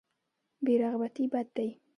[0.63, 1.69] بې رغبتي بد دی.